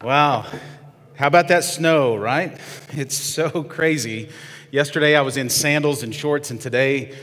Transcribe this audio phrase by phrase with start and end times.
[0.00, 0.46] Wow.
[1.16, 2.56] How about that snow, right?
[2.92, 4.28] It's so crazy.
[4.70, 7.16] Yesterday I was in sandals and shorts, and today,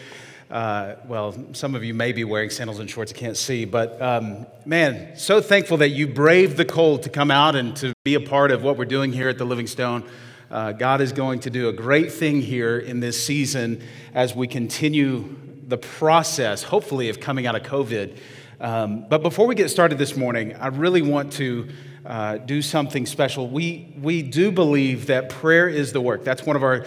[0.52, 4.02] uh, well, some of you may be wearing sandals and shorts, I can't see, but
[4.02, 8.16] um, man, so thankful that you braved the cold to come out and to be
[8.16, 10.04] a part of what we're doing here at the Living Stone.
[10.52, 13.82] Uh, God is going to do a great thing here in this season
[14.14, 15.34] as we continue
[15.66, 18.18] the process, hopefully, of coming out of COVID.
[18.60, 21.70] Um, but before we get started this morning, I really want to
[22.06, 23.50] uh, do something special.
[23.50, 26.24] We, we do believe that prayer is the work.
[26.24, 26.86] That's one of our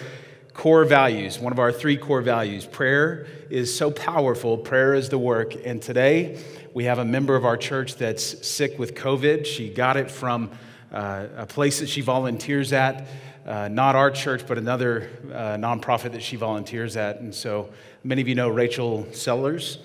[0.55, 2.65] core values, one of our three core values.
[2.65, 5.55] Prayer is so powerful, prayer is the work.
[5.65, 6.43] And today,
[6.75, 9.47] we have a member of our church that's sick with COVID.
[9.47, 10.51] She got it from
[10.93, 13.07] uh, a place that she volunteers at.
[13.47, 17.21] Uh, not our church, but another uh, nonprofit that she volunteers at.
[17.21, 17.71] And so
[18.05, 19.79] many of you know Rachel Sellers.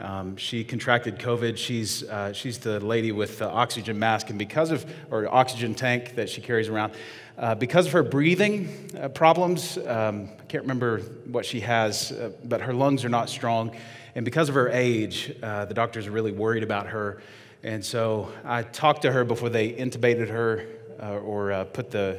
[0.00, 1.58] Um, she contracted COVID.
[1.58, 6.14] She's, uh, she's the lady with the oxygen mask, and because of, or oxygen tank
[6.14, 6.94] that she carries around,
[7.36, 12.32] uh, because of her breathing uh, problems, um, I can't remember what she has, uh,
[12.44, 13.76] but her lungs are not strong.
[14.14, 17.22] And because of her age, uh, the doctors are really worried about her.
[17.62, 20.66] And so I talked to her before they intubated her
[21.02, 22.18] uh, or put the,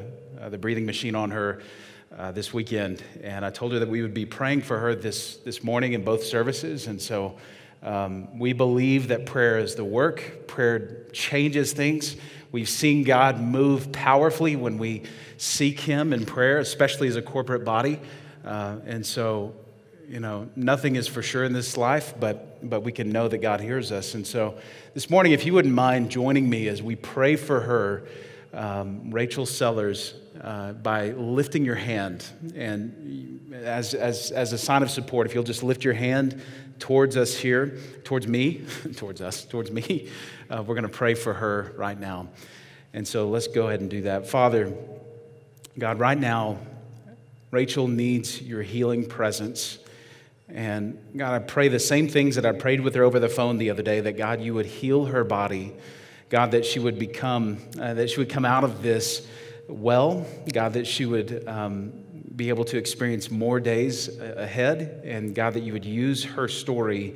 [0.50, 1.62] the breathing machine on her.
[2.18, 5.38] Uh, this weekend, and I told her that we would be praying for her this,
[5.38, 6.88] this morning in both services.
[6.88, 7.38] And so
[7.84, 12.16] um, we believe that prayer is the work, prayer changes things.
[12.52, 15.04] We've seen God move powerfully when we
[15.38, 18.00] seek Him in prayer, especially as a corporate body.
[18.46, 19.56] Uh, and so,
[20.08, 23.40] you know, nothing is for sure in this life, but, but we can know that
[23.40, 24.14] God hears us.
[24.14, 24.58] And so,
[24.94, 28.04] this morning, if you wouldn't mind joining me as we pray for her,
[28.54, 32.26] um, Rachel Sellers, uh, by lifting your hand.
[32.56, 36.42] And as, as, as a sign of support, if you'll just lift your hand
[36.82, 38.66] towards us here, towards me,
[38.98, 40.10] towards us, towards me.
[40.50, 42.28] Uh, we're going to pray for her right now.
[42.94, 44.28] And so let's go ahead and do that.
[44.28, 44.74] Father,
[45.80, 46.58] God, right now,
[47.52, 49.78] Rachel needs your healing presence.
[50.50, 53.58] And God, I pray the same things that I prayed with her over the phone
[53.58, 55.74] the other day that God, you would heal her body.
[56.30, 59.28] God, that she would become, uh, that she would come out of this
[59.68, 60.26] well.
[60.52, 62.01] God, that she would um,
[62.36, 65.02] be able to experience more days ahead.
[65.06, 67.16] And God, that you would use her story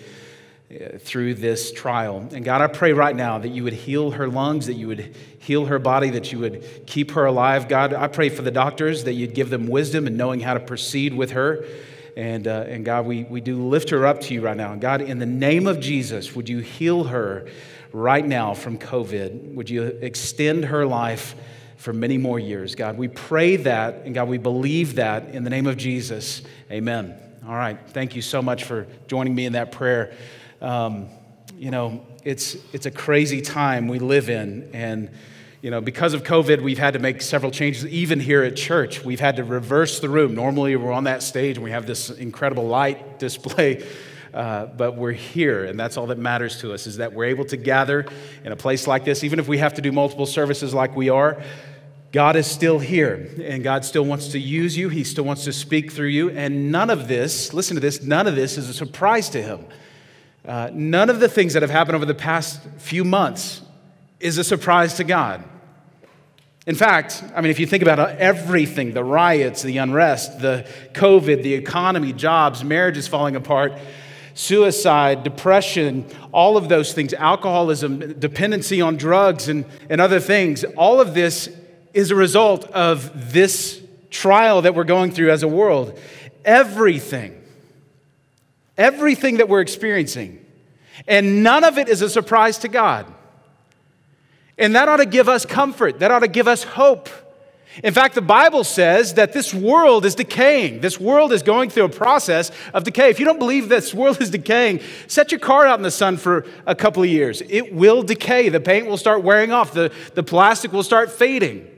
[0.70, 2.28] uh, through this trial.
[2.32, 5.16] And God, I pray right now that you would heal her lungs, that you would
[5.40, 7.68] heal her body, that you would keep her alive.
[7.68, 10.60] God, I pray for the doctors that you'd give them wisdom and knowing how to
[10.60, 11.66] proceed with her.
[12.18, 14.72] And, uh, and God, we, we do lift her up to you right now.
[14.72, 17.46] And God, in the name of Jesus, would you heal her
[17.92, 19.54] right now from COVID?
[19.54, 21.36] Would you extend her life?
[21.86, 22.74] For many more years.
[22.74, 26.42] God, we pray that, and God, we believe that in the name of Jesus.
[26.72, 27.16] Amen.
[27.48, 27.78] All right.
[27.90, 30.12] Thank you so much for joining me in that prayer.
[30.62, 31.10] Um,
[31.56, 35.12] you know, it's, it's a crazy time we live in, and
[35.62, 39.06] you know, because of COVID, we've had to make several changes, even here at church.
[39.06, 40.34] We've had to reverse the room.
[40.34, 43.88] Normally, we're on that stage and we have this incredible light display.
[44.34, 47.46] Uh, but we're here, and that's all that matters to us is that we're able
[47.46, 48.06] to gather
[48.44, 51.10] in a place like this, even if we have to do multiple services like we
[51.10, 51.42] are.
[52.16, 54.88] God is still here, and God still wants to use you.
[54.88, 56.30] He still wants to speak through you.
[56.30, 59.66] And none of this, listen to this, none of this is a surprise to Him.
[60.48, 63.62] Uh, none of the things that have happened over the past few months
[64.22, 65.44] is a surprise to God.
[66.66, 71.44] In fact, I mean, if you think about everything the riots, the unrest, the COVID,
[71.44, 73.74] the economy, jobs, marriages falling apart,
[74.36, 81.02] suicide, depression, all of those things, alcoholism, dependency on drugs, and, and other things, all
[81.02, 81.50] of this
[81.96, 85.98] is a result of this trial that we're going through as a world.
[86.44, 87.42] Everything,
[88.78, 90.46] everything that we're experiencing,
[91.08, 93.12] and none of it is a surprise to God.
[94.58, 97.10] And that ought to give us comfort, that ought to give us hope.
[97.84, 100.82] In fact, the Bible says that this world is decaying.
[100.82, 103.10] This world is going through a process of decay.
[103.10, 106.16] If you don't believe this world is decaying, set your car out in the sun
[106.16, 107.42] for a couple of years.
[107.50, 108.48] It will decay.
[108.48, 111.70] The paint will start wearing off, the, the plastic will start fading.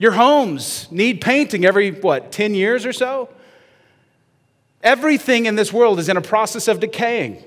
[0.00, 3.28] Your homes need painting every, what, 10 years or so?
[4.82, 7.44] Everything in this world is in a process of decaying.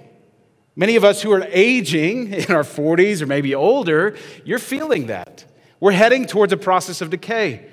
[0.76, 4.16] Many of us who are aging in our 40s or maybe older,
[4.46, 5.46] you're feeling that.
[5.80, 7.66] We're heading towards a process of decay.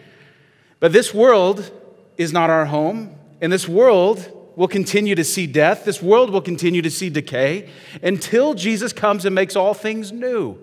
[0.80, 1.70] But this world
[2.16, 5.84] is not our home, and this world will continue to see death.
[5.84, 7.68] This world will continue to see decay
[8.02, 10.58] until Jesus comes and makes all things new.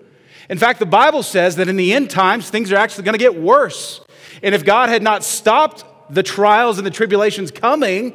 [0.50, 3.18] In fact, the Bible says that in the end times, things are actually going to
[3.18, 4.00] get worse.
[4.42, 8.14] And if God had not stopped the trials and the tribulations coming,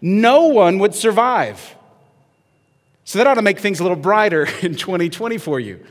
[0.00, 1.76] no one would survive.
[3.04, 5.84] So that ought to make things a little brighter in 2020 for you.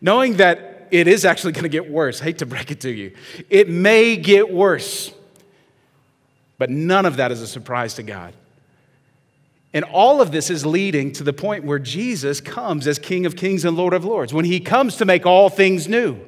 [0.00, 2.20] Knowing that it is actually going to get worse.
[2.20, 3.12] I hate to break it to you.
[3.50, 5.12] It may get worse.
[6.58, 8.34] But none of that is a surprise to God.
[9.72, 13.36] And all of this is leading to the point where Jesus comes as King of
[13.36, 16.18] Kings and Lord of Lords, when he comes to make all things new.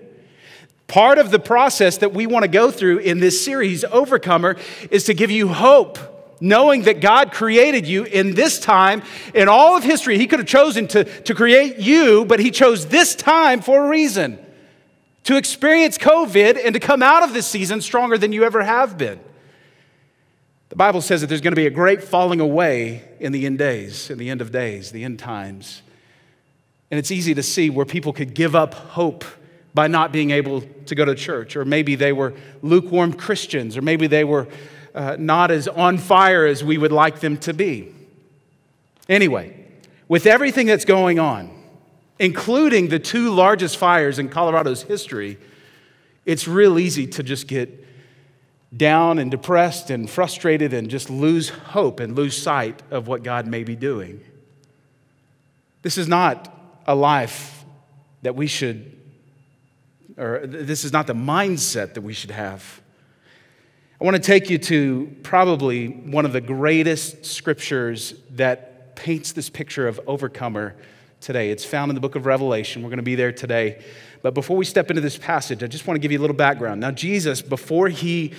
[0.89, 4.57] Part of the process that we want to go through in this series, Overcomer,
[4.91, 5.99] is to give you hope,
[6.41, 9.03] knowing that God created you in this time,
[9.35, 10.17] in all of history.
[10.17, 13.89] He could have chosen to, to create you, but He chose this time for a
[13.89, 14.39] reason
[15.25, 18.97] to experience COVID and to come out of this season stronger than you ever have
[18.97, 19.21] been.
[20.71, 23.59] The Bible says that there's going to be a great falling away in the end
[23.59, 25.83] days, in the end of days, the end times.
[26.91, 29.27] And it's easy to see where people could give up hope
[29.79, 33.81] by not being able to go to church, or maybe they were lukewarm Christians, or
[33.81, 34.49] maybe they were
[34.93, 37.95] uh, not as on fire as we would like them to be.
[39.09, 39.55] Anyway,
[40.09, 41.49] with everything that's going on,
[42.19, 45.39] including the two largest fires in Colorado's history,
[46.27, 47.87] it's real easy to just get
[48.77, 53.47] down and depressed and frustrated and just lose hope and lose sight of what God
[53.47, 54.25] may be doing.
[55.83, 56.53] This is not
[56.85, 57.65] a life
[58.23, 58.98] that we should,
[60.19, 62.81] or this is not the mindset that we should have.
[64.01, 69.49] I want to take you to probably one of the greatest scriptures that paints this
[69.49, 70.75] picture of overcomer
[71.21, 71.51] today.
[71.51, 72.83] It's found in the book of Revelation.
[72.83, 73.83] We're going to be there today.
[74.23, 76.37] But before we step into this passage, I just want to give you a little
[76.37, 76.81] background.
[76.81, 78.35] Now, Jesus, before he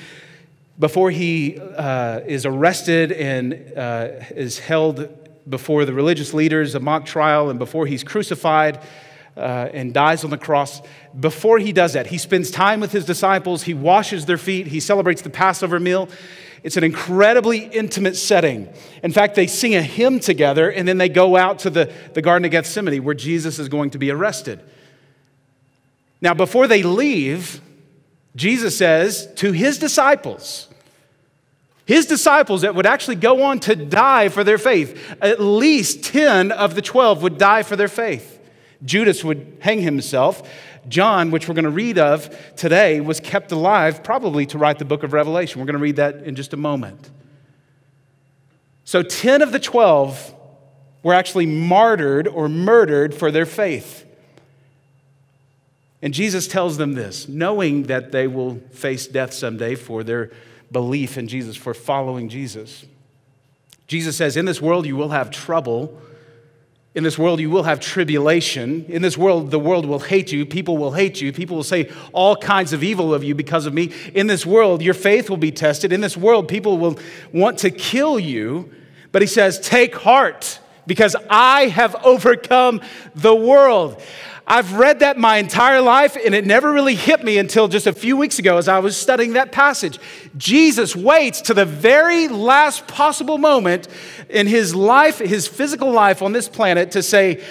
[0.77, 5.09] before he uh, is arrested and uh, is held
[5.49, 8.79] before the religious leaders, a mock trial, and before he's crucified
[9.39, 10.81] uh, and dies on the cross,
[11.19, 14.79] before he does that, he spends time with his disciples, he washes their feet, he
[14.79, 16.09] celebrates the Passover meal.
[16.61, 18.67] It's an incredibly intimate setting.
[19.01, 22.21] In fact, they sing a hymn together and then they go out to the, the
[22.21, 24.59] Garden of Gethsemane where Jesus is going to be arrested.
[26.21, 27.61] Now, before they leave,
[28.35, 30.67] Jesus says to his disciples,
[31.85, 36.51] his disciples that would actually go on to die for their faith, at least 10
[36.51, 38.38] of the 12 would die for their faith.
[38.83, 40.47] Judas would hang himself.
[40.87, 44.85] John, which we're going to read of today, was kept alive probably to write the
[44.85, 45.59] book of Revelation.
[45.59, 47.09] We're going to read that in just a moment.
[48.85, 50.33] So 10 of the 12
[51.03, 54.05] were actually martyred or murdered for their faith.
[56.01, 60.31] And Jesus tells them this, knowing that they will face death someday for their
[60.71, 62.85] belief in Jesus, for following Jesus.
[63.87, 65.99] Jesus says, In this world you will have trouble.
[66.95, 68.85] In this world, you will have tribulation.
[68.89, 70.43] In this world, the world will hate you.
[70.45, 71.31] People will hate you.
[71.31, 73.93] People will say all kinds of evil of you because of me.
[74.15, 75.93] In this world, your faith will be tested.
[75.93, 76.97] In this world, people will
[77.31, 78.73] want to kill you.
[79.11, 82.81] But he says, Take heart because I have overcome
[83.13, 84.01] the world.
[84.51, 87.93] I've read that my entire life, and it never really hit me until just a
[87.93, 89.99] few weeks ago as I was studying that passage.
[90.37, 93.87] Jesus waits to the very last possible moment
[94.27, 97.43] in his life, his physical life on this planet, to say,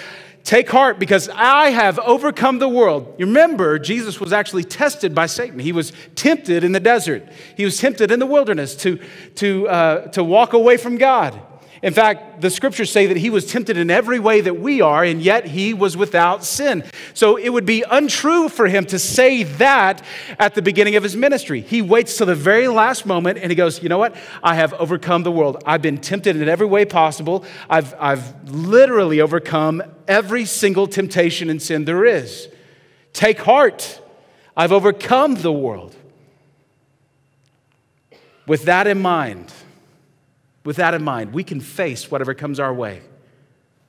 [0.43, 3.15] Take heart because I have overcome the world.
[3.17, 5.59] You remember, Jesus was actually tested by Satan.
[5.59, 8.99] He was tempted in the desert, he was tempted in the wilderness to,
[9.35, 11.39] to, uh, to walk away from God.
[11.81, 15.03] In fact, the scriptures say that he was tempted in every way that we are,
[15.03, 16.83] and yet he was without sin.
[17.13, 20.03] So it would be untrue for him to say that
[20.37, 21.61] at the beginning of his ministry.
[21.61, 24.15] He waits till the very last moment and he goes, You know what?
[24.43, 25.63] I have overcome the world.
[25.65, 27.45] I've been tempted in every way possible.
[27.69, 32.49] I've, I've literally overcome every single temptation and sin there is.
[33.13, 34.01] Take heart.
[34.55, 35.95] I've overcome the world.
[38.45, 39.53] With that in mind,
[40.63, 43.01] with that in mind, we can face whatever comes our way.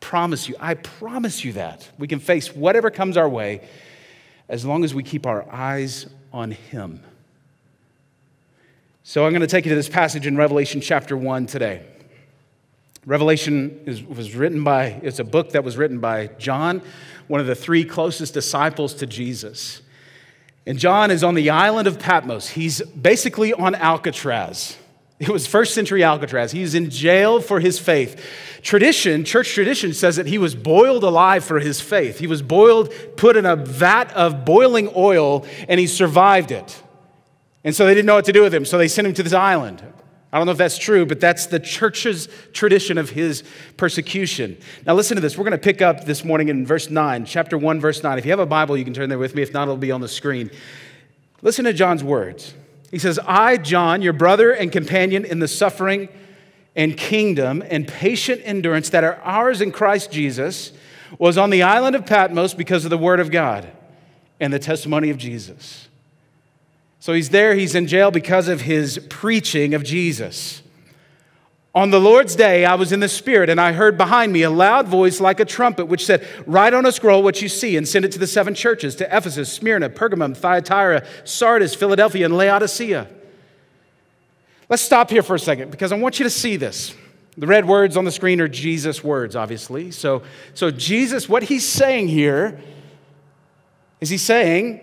[0.00, 1.88] Promise you, I promise you that.
[1.98, 3.68] We can face whatever comes our way
[4.48, 7.02] as long as we keep our eyes on Him.
[9.02, 11.84] So I'm going to take you to this passage in Revelation chapter 1 today.
[13.06, 16.82] Revelation is, was written by, it's a book that was written by John,
[17.26, 19.80] one of the three closest disciples to Jesus.
[20.66, 22.48] And John is on the island of Patmos.
[22.50, 24.76] He's basically on Alcatraz.
[25.20, 26.50] It was first century Alcatraz.
[26.50, 28.24] He was in jail for his faith.
[28.62, 32.18] Tradition, church tradition says that he was boiled alive for his faith.
[32.18, 36.82] He was boiled, put in a vat of boiling oil, and he survived it.
[37.64, 39.22] And so they didn't know what to do with him, so they sent him to
[39.22, 39.82] this island.
[40.32, 43.42] I don't know if that's true, but that's the church's tradition of his
[43.76, 44.56] persecution.
[44.86, 45.36] Now, listen to this.
[45.36, 48.16] We're going to pick up this morning in verse 9, chapter 1, verse 9.
[48.16, 49.42] If you have a Bible, you can turn there with me.
[49.42, 50.50] If not, it'll be on the screen.
[51.42, 52.54] Listen to John's words.
[52.90, 56.08] He says, I, John, your brother and companion in the suffering
[56.74, 60.72] and kingdom and patient endurance that are ours in Christ Jesus,
[61.18, 63.68] was on the island of Patmos because of the word of God
[64.38, 65.88] and the testimony of Jesus.
[67.00, 70.62] So he's there, he's in jail because of his preaching of Jesus.
[71.72, 74.50] On the Lord's day, I was in the Spirit, and I heard behind me a
[74.50, 77.86] loud voice like a trumpet, which said, Write on a scroll what you see and
[77.86, 83.06] send it to the seven churches to Ephesus, Smyrna, Pergamum, Thyatira, Sardis, Philadelphia, and Laodicea.
[84.68, 86.92] Let's stop here for a second because I want you to see this.
[87.36, 89.92] The red words on the screen are Jesus' words, obviously.
[89.92, 90.22] So,
[90.54, 92.60] so Jesus, what he's saying here
[94.00, 94.80] is he's saying,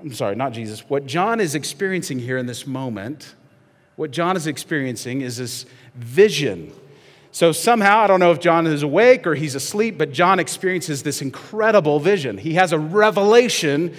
[0.00, 3.35] I'm sorry, not Jesus, what John is experiencing here in this moment
[3.96, 6.72] what John is experiencing is this vision.
[7.32, 11.02] So somehow, I don't know if John is awake or he's asleep, but John experiences
[11.02, 12.38] this incredible vision.
[12.38, 13.94] He has a revelation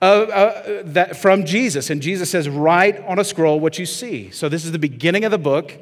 [0.00, 4.30] of, uh, that, from Jesus, and Jesus says, Write on a scroll what you see.
[4.30, 5.76] So this is the beginning of the book.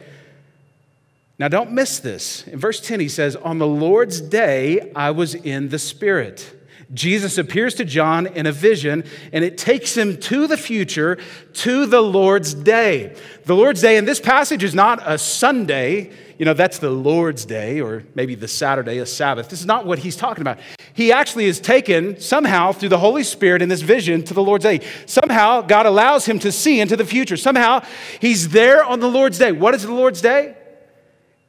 [1.39, 2.47] Now, don't miss this.
[2.49, 6.58] In verse 10, he says, On the Lord's day, I was in the Spirit.
[6.95, 11.19] Jesus appears to John in a vision, and it takes him to the future,
[11.55, 13.15] to the Lord's day.
[13.45, 17.45] The Lord's day in this passage is not a Sunday, you know, that's the Lord's
[17.45, 19.49] day, or maybe the Saturday, a Sabbath.
[19.49, 20.59] This is not what he's talking about.
[20.95, 24.63] He actually is taken somehow through the Holy Spirit in this vision to the Lord's
[24.63, 24.81] day.
[25.07, 27.37] Somehow God allows him to see into the future.
[27.37, 27.85] Somehow
[28.21, 29.53] he's there on the Lord's day.
[29.53, 30.55] What is the Lord's day?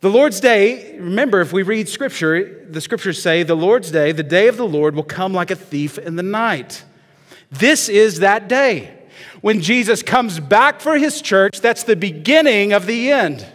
[0.02, 4.24] The Lord's day, remember, if we read scripture, the scriptures say, the Lord's day, the
[4.24, 6.86] day of the Lord will come like a thief in the night.
[7.52, 8.98] This is that day.
[9.42, 13.46] When Jesus comes back for his church, that's the beginning of the end.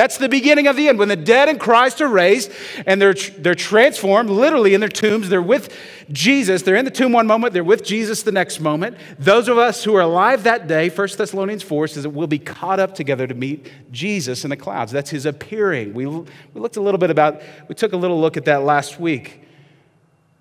[0.00, 0.98] That's the beginning of the end.
[0.98, 2.50] When the dead in Christ are raised
[2.86, 5.76] and they're, they're transformed, literally in their tombs, they're with
[6.10, 6.62] Jesus.
[6.62, 8.96] They're in the tomb one moment, they're with Jesus the next moment.
[9.18, 12.38] Those of us who are alive that day, 1 Thessalonians 4 says that we'll be
[12.38, 14.90] caught up together to meet Jesus in the clouds.
[14.90, 15.92] That's his appearing.
[15.92, 18.98] We, we looked a little bit about, we took a little look at that last
[18.98, 19.42] week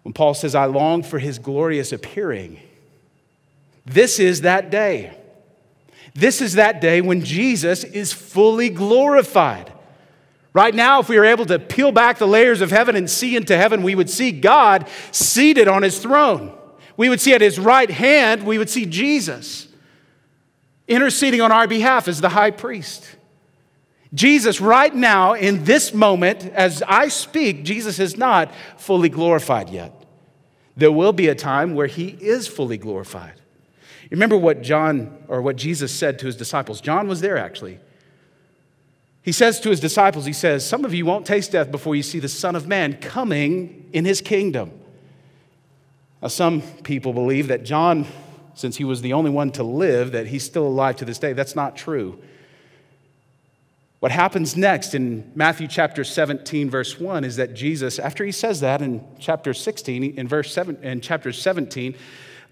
[0.04, 2.62] when Paul says, I long for his glorious appearing.
[3.86, 5.18] This is that day.
[6.20, 9.72] This is that day when Jesus is fully glorified.
[10.54, 13.38] Right now, if we were able to peel back the layers of heaven and see
[13.38, 16.52] into heaven, we would see God seated on his throne.
[16.98, 19.68] We would see at his right hand, we would see Jesus
[20.90, 23.16] interceding on our behalf as the high priest.
[24.14, 29.94] Jesus, right now, in this moment, as I speak, Jesus is not fully glorified yet.
[30.76, 33.39] There will be a time where he is fully glorified.
[34.10, 36.82] Remember what John or what Jesus said to his disciples.
[36.82, 37.80] John was there actually.
[39.22, 42.04] He says to his disciples, He says, Some of you won't taste death before you
[42.04, 44.72] see the Son of Man coming in his kingdom.
[46.22, 48.06] Now, some people believe that John,
[48.54, 51.34] since he was the only one to live, that he's still alive to this day.
[51.34, 52.20] That's not true.
[54.00, 58.62] What happens next in Matthew chapter 17, verse 1, is that Jesus, after he says
[58.62, 61.96] that in chapter 16, in verse 7, in chapter 17,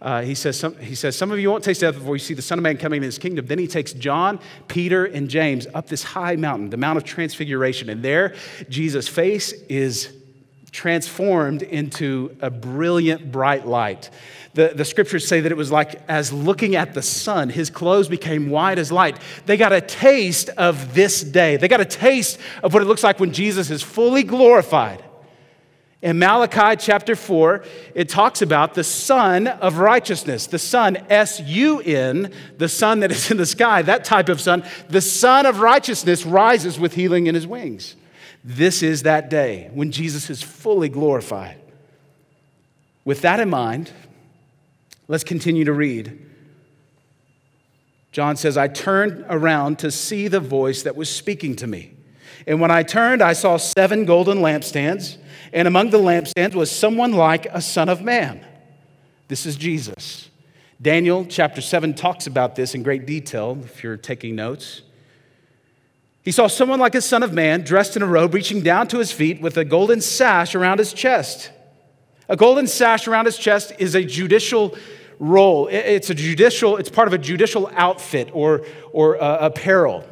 [0.01, 2.35] uh, he, says some, he says, Some of you won't taste death before you see
[2.35, 3.47] the Son of Man coming in his kingdom.
[3.47, 7.89] Then he takes John, Peter, and James up this high mountain, the Mount of Transfiguration.
[7.89, 8.35] And there,
[8.69, 10.13] Jesus' face is
[10.71, 14.11] transformed into a brilliant, bright light.
[14.53, 18.07] The, the scriptures say that it was like as looking at the sun, his clothes
[18.07, 19.19] became white as light.
[19.47, 21.57] They got a taste of this day.
[21.57, 25.03] They got a taste of what it looks like when Jesus is fully glorified.
[26.07, 31.81] In Malachi chapter 4, it talks about the sun of righteousness, the sun, S U
[31.81, 34.63] N, the sun that is in the sky, that type of sun.
[34.87, 37.97] The sun of righteousness rises with healing in his wings.
[38.41, 41.59] This is that day when Jesus is fully glorified.
[43.03, 43.91] With that in mind,
[45.09, 46.25] let's continue to read.
[48.13, 51.96] John says, I turned around to see the voice that was speaking to me.
[52.47, 55.17] And when I turned, I saw seven golden lampstands
[55.53, 58.45] and among the lampstands was someone like a son of man.
[59.27, 60.29] This is Jesus.
[60.81, 64.81] Daniel chapter 7 talks about this in great detail if you're taking notes.
[66.23, 68.99] He saw someone like a son of man dressed in a robe reaching down to
[68.99, 71.51] his feet with a golden sash around his chest.
[72.29, 74.77] A golden sash around his chest is a judicial
[75.19, 75.67] role.
[75.67, 80.05] It's a judicial, it's part of a judicial outfit or, or uh, apparel.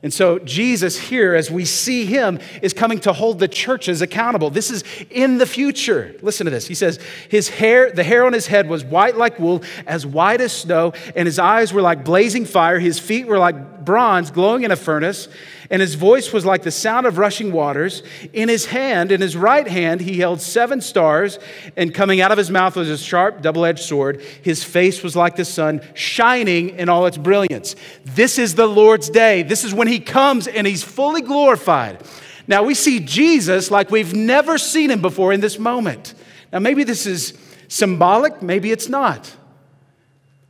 [0.00, 4.48] And so, Jesus here, as we see him, is coming to hold the churches accountable.
[4.48, 6.14] This is in the future.
[6.22, 6.68] Listen to this.
[6.68, 10.40] He says, His hair, the hair on his head was white like wool, as white
[10.40, 12.78] as snow, and his eyes were like blazing fire.
[12.78, 15.28] His feet were like bronze glowing in a furnace
[15.70, 18.02] and his voice was like the sound of rushing waters.
[18.32, 21.38] In his hand, in his right hand, he held seven stars,
[21.76, 24.22] and coming out of his mouth was a sharp, double edged sword.
[24.42, 27.76] His face was like the sun, shining in all its brilliance.
[28.04, 29.42] This is the Lord's day.
[29.42, 32.02] This is when he comes and he's fully glorified.
[32.46, 36.14] Now we see Jesus like we've never seen him before in this moment.
[36.52, 37.34] Now, maybe this is
[37.68, 39.34] symbolic, maybe it's not.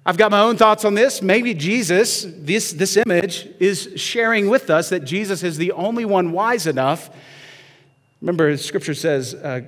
[0.09, 1.21] I've got my own thoughts on this.
[1.21, 6.33] Maybe Jesus, this, this image, is sharing with us that Jesus is the only one
[6.33, 7.11] wise enough.
[8.23, 9.61] Remember, scripture says, uh,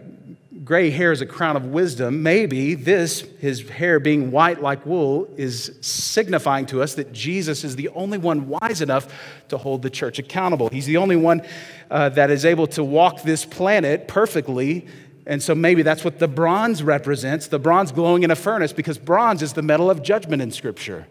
[0.64, 2.22] gray hair is a crown of wisdom.
[2.22, 7.76] Maybe this, his hair being white like wool, is signifying to us that Jesus is
[7.76, 9.12] the only one wise enough
[9.50, 10.70] to hold the church accountable.
[10.70, 11.42] He's the only one
[11.90, 14.86] uh, that is able to walk this planet perfectly
[15.30, 18.98] and so maybe that's what the bronze represents the bronze glowing in a furnace, because
[18.98, 21.06] bronze is the metal of judgment in Scripture.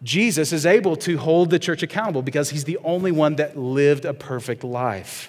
[0.00, 4.04] Jesus is able to hold the church accountable because he's the only one that lived
[4.04, 5.28] a perfect life.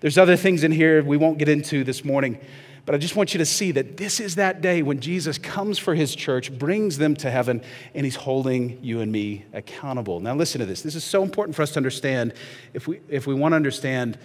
[0.00, 2.38] There's other things in here we won't get into this morning,
[2.84, 5.78] but I just want you to see that this is that day when Jesus comes
[5.78, 7.62] for his church, brings them to heaven,
[7.94, 10.20] and he's holding you and me accountable.
[10.20, 10.82] Now, listen to this.
[10.82, 12.34] This is so important for us to understand
[12.74, 14.18] if we, if we want to understand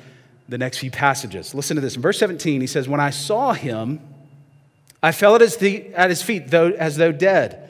[0.51, 1.55] the next few passages.
[1.55, 1.96] Listen to this.
[1.96, 4.01] In verse 17, he says, When I saw him,
[5.01, 7.70] I fell at his, feet, at his feet though, as though dead.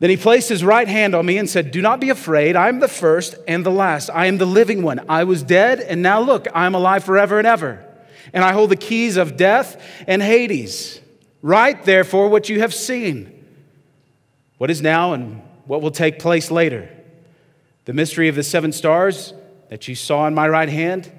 [0.00, 2.56] Then he placed his right hand on me and said, Do not be afraid.
[2.56, 4.10] I am the first and the last.
[4.10, 5.00] I am the living one.
[5.08, 7.86] I was dead, and now look, I am alive forever and ever.
[8.32, 11.00] And I hold the keys of death and Hades.
[11.40, 13.44] Write, therefore, what you have seen,
[14.58, 16.90] what is now and what will take place later.
[17.84, 19.34] The mystery of the seven stars
[19.68, 21.12] that you saw in my right hand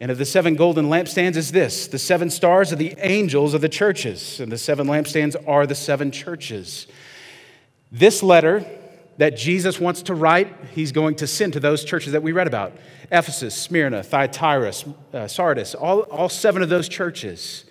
[0.00, 3.60] and of the seven golden lampstands is this the seven stars are the angels of
[3.60, 6.86] the churches, and the seven lampstands are the seven churches.
[7.92, 8.64] This letter
[9.18, 12.46] that Jesus wants to write, he's going to send to those churches that we read
[12.46, 12.72] about
[13.12, 14.72] Ephesus, Smyrna, Thyatira,
[15.12, 17.64] uh, Sardis, all, all seven of those churches.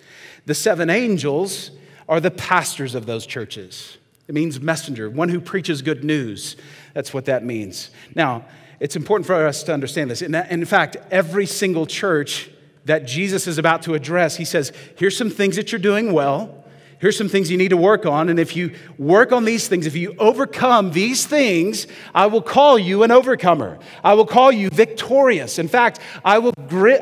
[0.46, 1.72] The seven angels
[2.08, 3.98] are the pastors of those churches.
[4.28, 6.54] It means messenger, one who preaches good news.
[6.94, 7.90] That's what that means.
[8.14, 8.44] Now,
[8.80, 10.22] it's important for us to understand this.
[10.22, 12.50] In fact, every single church
[12.86, 16.56] that Jesus is about to address, he says, Here's some things that you're doing well.
[16.98, 18.28] Here's some things you need to work on.
[18.28, 22.78] And if you work on these things, if you overcome these things, I will call
[22.78, 23.78] you an overcomer.
[24.04, 25.58] I will call you victorious.
[25.58, 26.52] In fact, I will,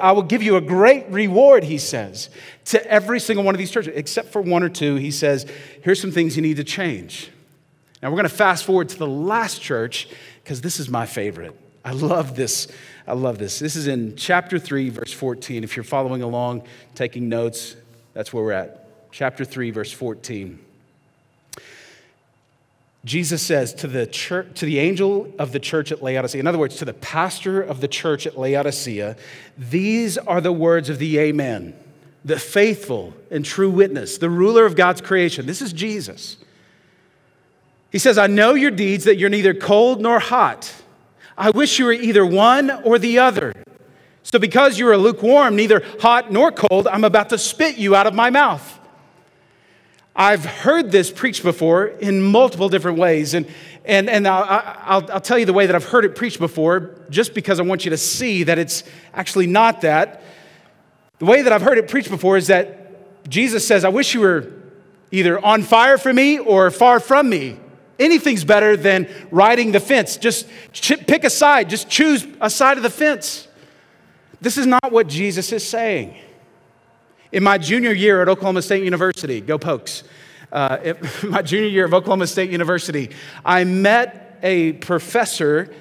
[0.01, 2.31] I will give you a great reward, he says,
[2.67, 4.97] to every single one of these churches, except for one or two.
[4.97, 5.47] He says,
[5.83, 7.31] Here's some things you need to change.
[8.01, 10.09] Now, we're going to fast forward to the last church
[10.45, 11.59] because this is my favorite.
[11.89, 12.69] I love this.
[13.07, 13.59] I love this.
[13.59, 15.65] This is in chapter 3, verse 14.
[15.65, 17.77] If you're following along, taking notes,
[18.13, 19.11] that's where we're at.
[19.11, 20.59] Chapter 3, verse 14.
[23.07, 26.59] Jesus says to the church, to the angel of the church at Laodicea, in other
[26.59, 29.17] words, to the pastor of the church at Laodicea,
[29.57, 31.75] these are the words of the Amen,
[32.23, 35.47] the faithful and true witness, the ruler of God's creation.
[35.47, 36.37] This is Jesus.
[37.91, 40.75] He says, I know your deeds, that you're neither cold nor hot.
[41.39, 43.53] I wish you were either one or the other.
[44.25, 48.07] So, because you are lukewarm, neither hot nor cold, I'm about to spit you out
[48.07, 48.79] of my mouth.
[50.15, 53.35] I've heard this preached before in multiple different ways.
[53.35, 53.47] And,
[53.85, 54.45] and, and I'll,
[54.85, 57.63] I'll, I'll tell you the way that I've heard it preached before, just because I
[57.63, 58.83] want you to see that it's
[59.15, 60.23] actually not that.
[61.21, 64.21] The way that I've heard it preached before is that Jesus says, I wish you
[64.21, 64.53] were
[65.13, 67.59] either on fire for me or far from me.
[67.99, 70.17] Anything's better than riding the fence.
[70.17, 70.49] Just
[71.07, 73.49] pick a side, just choose a side of the fence.
[74.41, 76.17] This is not what Jesus is saying.
[77.33, 80.05] In my junior year at Oklahoma State University, go Pokes,
[80.53, 83.11] uh, my junior year of Oklahoma State University,
[83.45, 85.75] I met a professor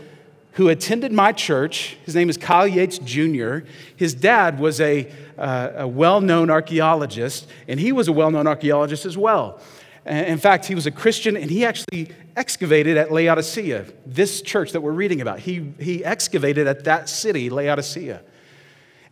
[0.54, 1.98] who attended my church.
[2.04, 3.60] His name is Kyle Yates Jr.
[3.96, 8.48] His dad was a, uh, a well known archaeologist, and he was a well known
[8.48, 9.62] archaeologist as well.
[10.08, 14.82] In fact, he was a Christian and he actually excavated at Laodicea, this church that
[14.82, 15.40] we're reading about.
[15.40, 18.22] He, he excavated at that city, Laodicea.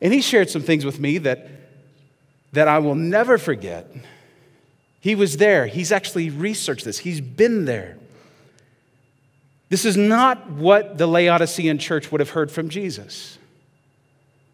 [0.01, 1.49] And he shared some things with me that,
[2.53, 3.89] that I will never forget.
[5.01, 7.97] He was there, he's actually researched this, he's been there.
[9.69, 13.37] This is not what the Laodicean church would have heard from Jesus.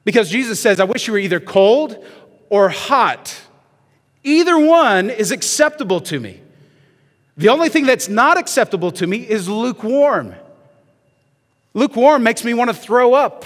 [0.03, 2.03] Because Jesus says, I wish you were either cold
[2.49, 3.39] or hot.
[4.23, 6.39] Either one is acceptable to me.
[7.37, 10.35] The only thing that's not acceptable to me is lukewarm.
[11.73, 13.45] Lukewarm makes me want to throw up.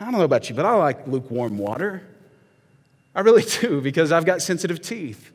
[0.00, 2.02] I don't know about you, but I like lukewarm water.
[3.14, 5.30] I really do because I've got sensitive teeth.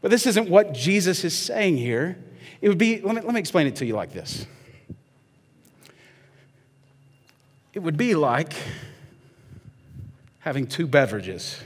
[0.00, 2.18] But this isn't what Jesus is saying here.
[2.60, 4.46] It would be, let me, let me explain it to you like this.
[7.72, 8.52] It would be like
[10.40, 11.58] having two beverages.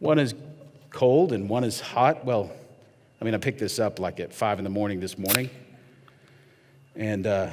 [0.00, 0.34] One is
[0.90, 2.24] cold and one is hot.
[2.24, 2.50] Well,
[3.20, 5.48] I mean, I picked this up like at five in the morning this morning.
[6.96, 7.50] And uh,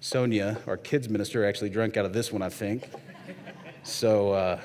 [0.00, 2.90] Sonia, our kids minister, actually drank out of this one, I think.
[3.82, 4.60] So, uh,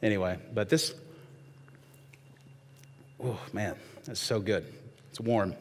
[0.00, 0.94] anyway, but this,
[3.20, 4.64] Oh, man, that's so good.
[5.10, 5.56] It's warm.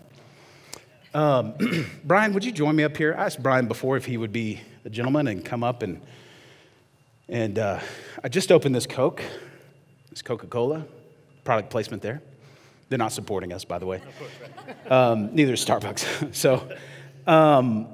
[1.15, 1.56] Um,
[2.04, 3.15] Brian, would you join me up here?
[3.17, 6.02] I asked Brian before if he would be a gentleman and come up and
[7.30, 7.80] and uh,
[8.24, 9.22] I just opened this Coke,
[10.12, 10.86] this Coca-Cola,
[11.48, 12.22] product placement there.
[12.90, 14.02] They're not supporting us, by the way.
[14.90, 16.36] Um, neither is Starbucks.
[16.44, 16.70] so,
[17.26, 17.88] um,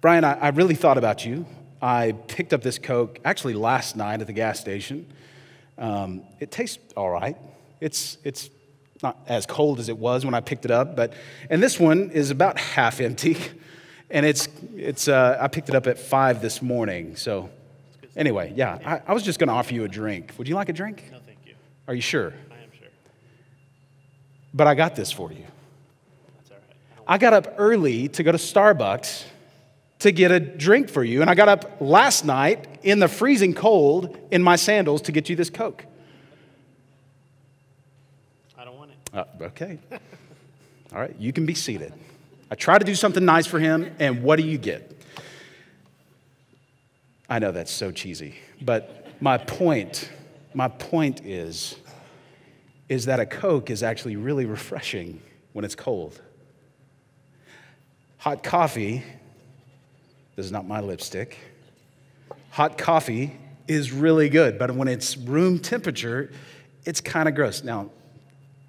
[0.00, 1.44] Brian, I, I really thought about you.
[1.82, 5.12] I picked up this Coke actually last night at the gas station.
[5.76, 7.36] Um, it tastes all right.
[7.82, 8.48] It's, it's
[9.02, 11.12] not as cold as it was when I picked it up, but,
[11.50, 13.36] and this one is about half empty.
[14.10, 17.14] And it's, it's, uh, I picked it up at five this morning.
[17.14, 17.50] So,
[18.16, 20.32] anyway, yeah, I, I was just going to offer you a drink.
[20.38, 21.04] Would you like a drink?
[21.88, 21.92] No, thank you.
[21.92, 22.34] Are you sure?
[22.50, 22.88] I am sure.
[24.54, 25.44] But I got this for you.
[26.36, 26.76] That's all right.
[27.06, 29.24] I I got up early to go to Starbucks
[30.00, 31.20] to get a drink for you.
[31.20, 35.28] And I got up last night in the freezing cold in my sandals to get
[35.28, 35.84] you this Coke.
[38.56, 38.96] I don't want it.
[39.12, 39.78] Uh, okay.
[40.92, 41.92] All right, you can be seated.
[42.50, 44.94] I try to do something nice for him, and what do you get?
[47.28, 50.10] I know that's so cheesy, but my point,
[50.54, 51.76] my point is,
[52.88, 55.20] is that a Coke is actually really refreshing
[55.52, 56.20] when it's cold.
[58.18, 59.02] Hot coffee,
[60.36, 61.38] this is not my lipstick.
[62.50, 66.32] Hot coffee is really good, but when it's room temperature,
[66.84, 67.62] it's kind of gross.
[67.62, 67.90] Now,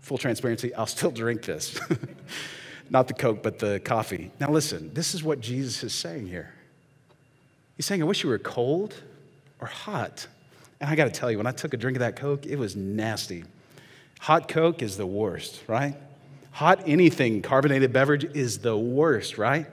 [0.01, 1.79] full transparency, I'll still drink this.
[2.89, 4.31] Not the Coke, but the coffee.
[4.39, 6.53] Now, listen, this is what Jesus is saying here.
[7.77, 8.95] He's saying, I wish you were cold
[9.61, 10.27] or hot.
[10.79, 12.57] And I got to tell you, when I took a drink of that Coke, it
[12.57, 13.43] was nasty.
[14.21, 15.95] Hot Coke is the worst, right?
[16.51, 19.67] Hot anything, carbonated beverage is the worst, right?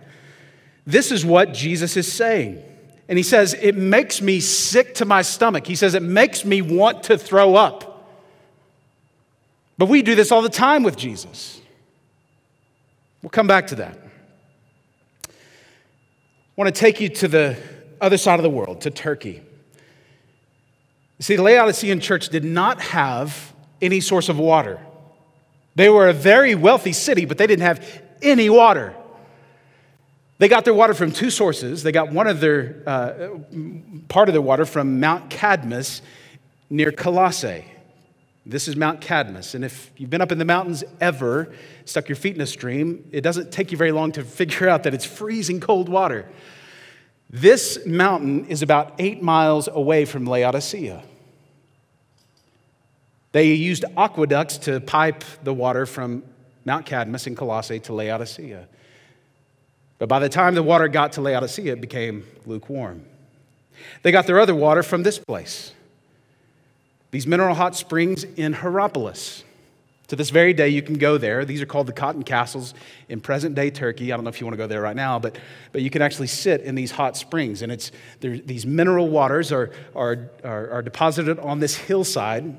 [0.86, 2.62] This is what Jesus is saying.
[3.08, 5.66] And he says, It makes me sick to my stomach.
[5.66, 8.08] He says, It makes me want to throw up.
[9.78, 11.60] But we do this all the time with Jesus.
[13.22, 13.98] We'll come back to that.
[15.28, 15.32] I
[16.56, 17.56] want to take you to the
[18.00, 19.42] other side of the world, to Turkey.
[21.18, 24.80] See, the Laodicean church did not have any source of water.
[25.74, 28.94] They were a very wealthy city, but they didn't have any water.
[30.38, 31.82] They got their water from two sources.
[31.82, 33.38] They got one of their uh,
[34.08, 36.02] part of their water from Mount Cadmus
[36.68, 37.64] near Colossae.
[38.44, 39.54] This is Mount Cadmus.
[39.54, 41.52] And if you've been up in the mountains ever,
[41.84, 44.82] stuck your feet in a stream, it doesn't take you very long to figure out
[44.82, 46.28] that it's freezing cold water.
[47.28, 51.02] This mountain is about eight miles away from Laodicea.
[53.32, 56.22] They used aqueducts to pipe the water from
[56.64, 58.68] Mount Cadmus in Colossae to Laodicea.
[59.98, 63.04] But by the time the water got to Laodicea, it became lukewarm.
[64.02, 65.72] They got their other water from this place
[67.16, 69.42] these mineral hot springs in Hierapolis.
[70.08, 71.44] To this very day, you can go there.
[71.44, 72.74] These are called the Cotton Castles
[73.08, 74.12] in present day Turkey.
[74.12, 75.36] I don't know if you want to go there right now, but,
[75.72, 77.62] but you can actually sit in these hot springs.
[77.62, 77.90] And it's,
[78.20, 82.56] these mineral waters are, are, are, are deposited on this hillside.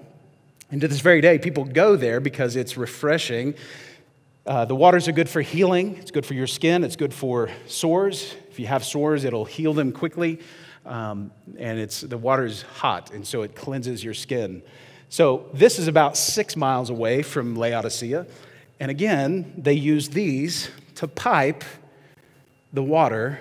[0.72, 3.56] And to this very day, people go there because it's refreshing.
[4.46, 7.50] Uh, the waters are good for healing, it's good for your skin, it's good for
[7.66, 8.34] sores.
[8.50, 10.40] If you have sores, it'll heal them quickly.
[10.86, 14.64] Um, and it's, the water is hot, and so it cleanses your skin.
[15.10, 18.26] So this is about six miles away from Laodicea.
[18.80, 21.63] And again, they use these to pipe
[22.74, 23.39] the water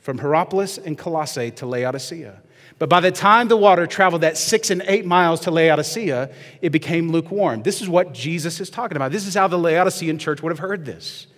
[0.00, 2.40] from Hierapolis and Colossae to Laodicea.
[2.78, 6.70] But by the time the water traveled that six and eight miles to Laodicea, it
[6.70, 7.62] became lukewarm.
[7.62, 9.12] This is what Jesus is talking about.
[9.12, 11.28] This is how the Laodicean church would have heard this.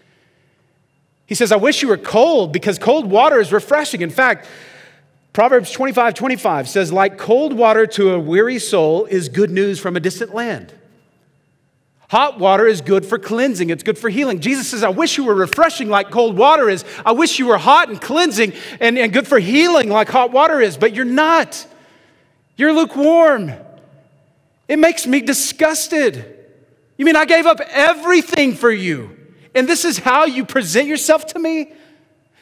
[1.27, 4.01] He says, I wish you were cold because cold water is refreshing.
[4.01, 4.47] In fact,
[5.35, 9.97] Proverbs 25 25 says, like cold water to a weary soul is good news from
[9.97, 10.73] a distant land.
[12.11, 14.39] Hot water is good for cleansing, it's good for healing.
[14.39, 16.85] Jesus says, I wish you were refreshing like cold water is.
[17.05, 20.61] I wish you were hot and cleansing and, and good for healing like hot water
[20.61, 21.67] is, but you're not.
[22.57, 23.53] You're lukewarm.
[24.69, 26.47] It makes me disgusted.
[26.97, 29.17] You mean I gave up everything for you,
[29.53, 31.73] and this is how you present yourself to me?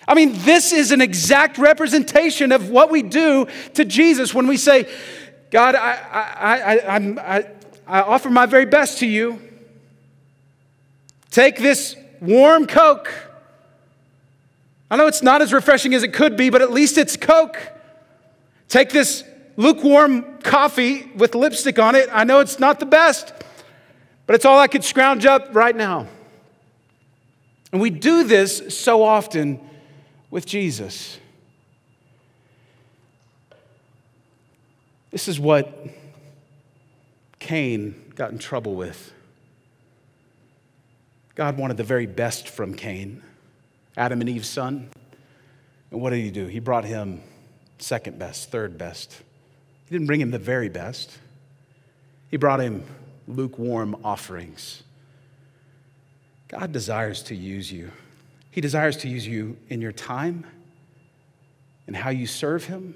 [0.07, 4.57] I mean, this is an exact representation of what we do to Jesus when we
[4.57, 4.93] say,
[5.51, 7.47] God, I, I, I, I,
[7.87, 9.41] I offer my very best to you.
[11.31, 13.13] Take this warm Coke.
[14.91, 17.59] I know it's not as refreshing as it could be, but at least it's Coke.
[18.69, 19.25] Take this
[19.57, 22.09] lukewarm coffee with lipstick on it.
[22.13, 23.33] I know it's not the best,
[24.27, 26.07] but it's all I could scrounge up right now.
[27.71, 29.61] And we do this so often
[30.33, 31.19] with Jesus.
[35.11, 35.87] This is what
[37.39, 39.13] Cain got in trouble with.
[41.35, 43.23] God wanted the very best from Cain,
[43.95, 44.89] Adam and Eve's son.
[45.91, 46.47] And what did he do?
[46.47, 47.21] He brought him
[47.79, 49.13] second best, third best.
[49.85, 51.19] He didn't bring him the very best,
[52.31, 52.85] he brought him
[53.29, 54.83] lukewarm offerings.
[56.49, 57.93] God desires to use you.
[58.53, 60.47] He desires to use you in your time
[61.87, 62.95] and how you serve Him,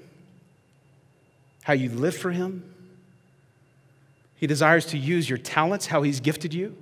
[1.63, 2.63] how you live for Him.
[4.35, 6.77] He desires to use your talents, how He's gifted you.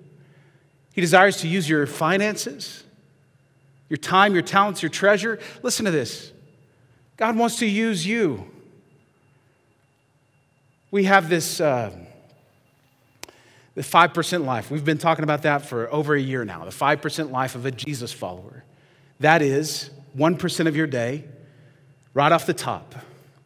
[0.93, 2.83] He desires to use your finances,
[3.87, 5.39] your time, your talents, your treasure.
[5.63, 6.33] Listen to this
[7.15, 8.45] God wants to use you.
[10.91, 11.61] We have this.
[11.61, 11.97] Uh,
[13.75, 14.71] the 5% life.
[14.71, 16.63] We've been talking about that for over a year now.
[16.63, 18.54] The 5% life of a Jesus follower.
[19.19, 21.25] That is 1% of your day,
[22.13, 22.95] right off the top.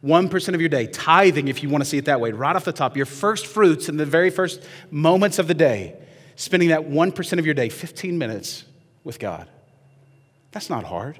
[0.04, 2.64] 1% of your day, tithing, if you want to see it that way, right off
[2.64, 5.94] the top, your first fruits in the very first moments of the day,
[6.36, 8.64] spending that 1% of your day, 15 minutes
[9.04, 9.46] with God.
[10.52, 11.18] That's not hard.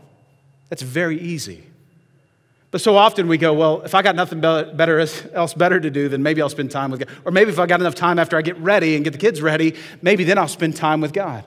[0.70, 1.64] That's very easy.
[2.70, 6.08] But so often we go, well, if I got nothing better else better to do,
[6.08, 7.08] then maybe I'll spend time with God.
[7.24, 9.42] Or maybe if I got enough time after I get ready and get the kids
[9.42, 11.44] ready, maybe then I'll spend time with God.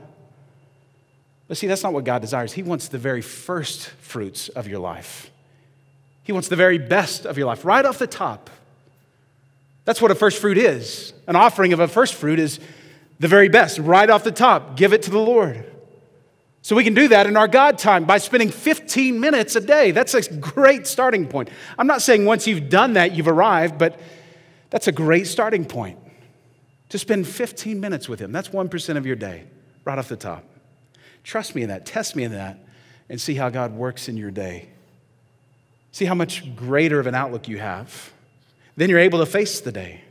[1.47, 2.53] But see, that's not what God desires.
[2.53, 5.29] He wants the very first fruits of your life.
[6.23, 8.49] He wants the very best of your life, right off the top.
[9.85, 11.13] That's what a first fruit is.
[11.27, 12.59] An offering of a first fruit is
[13.19, 14.77] the very best, right off the top.
[14.77, 15.69] Give it to the Lord.
[16.61, 19.91] So we can do that in our God time by spending 15 minutes a day.
[19.91, 21.49] That's a great starting point.
[21.77, 23.99] I'm not saying once you've done that, you've arrived, but
[24.69, 25.99] that's a great starting point.
[26.89, 28.31] To spend 15 minutes with Him.
[28.31, 29.43] That's 1% of your day,
[29.83, 30.45] right off the top.
[31.23, 32.59] Trust me in that, test me in that,
[33.09, 34.69] and see how God works in your day.
[35.91, 38.11] See how much greater of an outlook you have.
[38.75, 40.01] Then you're able to face the day.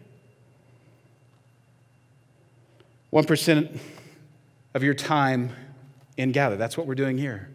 [3.13, 3.79] 1%
[4.75, 5.51] of your time
[6.17, 6.57] in gather.
[6.57, 7.51] That's what we're doing here.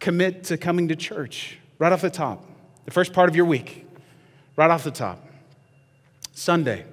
[0.00, 2.44] Commit to coming to church right off the top,
[2.84, 3.86] the first part of your week,
[4.56, 5.24] right off the top.
[6.32, 6.84] Sunday.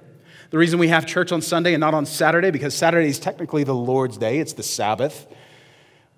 [0.50, 3.64] The reason we have church on Sunday and not on Saturday, because Saturday is technically
[3.64, 5.26] the Lord's day, it's the Sabbath.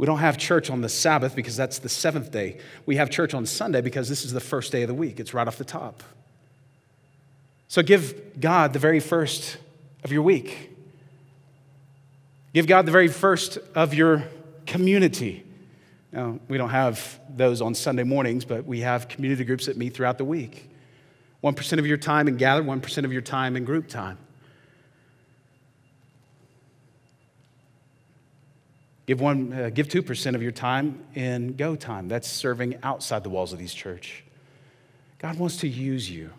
[0.03, 2.59] We don't have church on the Sabbath because that's the seventh day.
[2.87, 5.21] We have church on Sunday because this is the first day of the week.
[5.21, 6.03] It's right off the top.
[7.69, 9.59] So give God the very first
[10.03, 10.77] of your week.
[12.53, 14.25] Give God the very first of your
[14.67, 15.47] community.
[16.11, 19.95] Now, we don't have those on Sunday mornings, but we have community groups that meet
[19.95, 20.69] throughout the week.
[21.45, 24.19] 1% of your time in gather, 1% of your time in group time.
[29.13, 32.09] Give, one, uh, give 2% of your time in go time.
[32.09, 34.25] That's serving outside the walls of these church.
[35.19, 36.31] God wants to use you.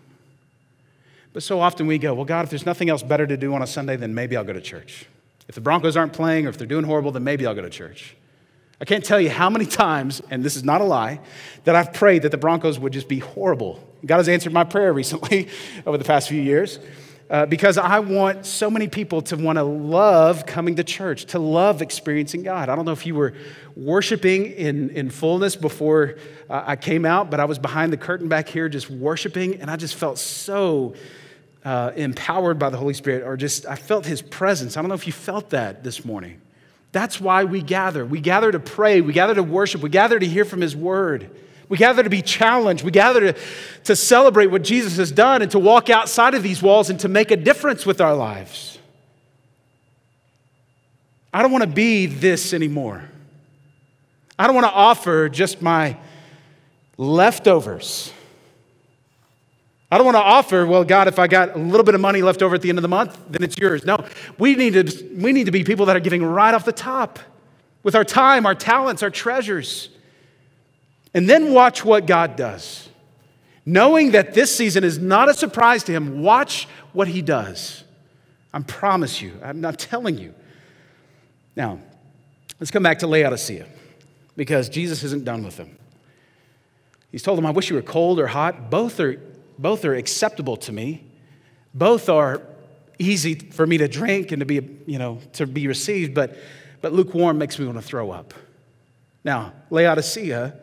[1.33, 3.61] But so often we go, well, God, if there's nothing else better to do on
[3.61, 5.05] a Sunday, then maybe I'll go to church.
[5.47, 7.69] If the Broncos aren't playing or if they're doing horrible, then maybe I'll go to
[7.69, 8.15] church.
[8.81, 11.19] I can't tell you how many times, and this is not a lie,
[11.65, 13.87] that I've prayed that the Broncos would just be horrible.
[14.03, 15.47] God has answered my prayer recently
[15.85, 16.79] over the past few years
[17.33, 21.39] uh, because I want so many people to want to love coming to church, to
[21.39, 22.69] love experiencing God.
[22.69, 23.33] I don't know if you were
[23.75, 26.17] worshiping in, in fullness before
[26.47, 29.71] uh, I came out, but I was behind the curtain back here just worshiping, and
[29.71, 30.93] I just felt so
[31.65, 34.77] uh, empowered by the Holy Spirit, or just I felt His presence.
[34.77, 36.39] I don't know if you felt that this morning.
[36.91, 38.05] That's why we gather.
[38.05, 41.31] We gather to pray, we gather to worship, we gather to hear from His Word.
[41.69, 42.83] We gather to be challenged.
[42.83, 43.39] We gather to,
[43.85, 47.07] to celebrate what Jesus has done and to walk outside of these walls and to
[47.07, 48.77] make a difference with our lives.
[51.33, 53.09] I don't want to be this anymore.
[54.37, 55.97] I don't want to offer just my
[56.97, 58.11] leftovers.
[59.91, 62.23] I don't want to offer, well, God, if I got a little bit of money
[62.23, 63.85] left over at the end of the month, then it's yours.
[63.85, 64.03] No,
[64.39, 67.19] we need to, we need to be people that are giving right off the top
[67.83, 69.89] with our time, our talents, our treasures.
[71.13, 72.89] And then watch what God does.
[73.65, 77.83] Knowing that this season is not a surprise to Him, watch what He does.
[78.53, 80.33] I promise you, I'm not telling you.
[81.55, 81.79] Now,
[82.59, 83.65] let's come back to Laodicea
[84.35, 85.77] because Jesus isn't done with them.
[87.11, 88.69] He's told them, I wish you were cold or hot.
[88.69, 89.19] Both are
[89.57, 91.03] both are acceptable to me.
[91.73, 92.41] Both are
[92.99, 96.37] easy for me to drink and to be, you know, to be received, but,
[96.81, 98.33] but lukewarm makes me want to throw up.
[99.23, 100.55] Now, Laodicea,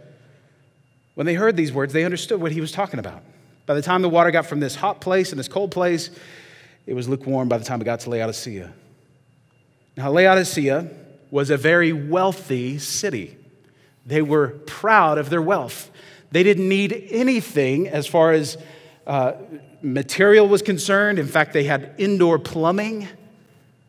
[1.14, 3.22] when they heard these words, they understood what he was talking about.
[3.66, 6.10] By the time the water got from this hot place and this cold place,
[6.86, 8.72] it was lukewarm by the time it got to Laodicea.
[9.96, 10.88] Now, Laodicea
[11.30, 13.36] was a very wealthy city.
[14.06, 15.90] They were proud of their wealth.
[16.30, 18.56] They didn't need anything as far as
[19.06, 19.34] uh,
[19.82, 21.18] material was concerned.
[21.18, 23.08] In fact, they had indoor plumbing.